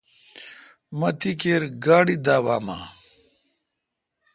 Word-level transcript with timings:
مہ 0.99 1.09
تی 1.19 1.31
کیر 1.41 1.61
گاڑی 1.85 2.15
داوام 2.25 2.67
اؘ۔ 2.75 2.79